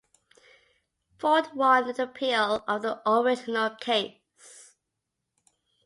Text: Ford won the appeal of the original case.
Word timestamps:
Ford 1.19 1.49
won 1.53 1.85
the 1.93 2.01
appeal 2.05 2.63
of 2.67 2.81
the 2.81 3.07
original 3.07 3.75
case. 3.75 4.73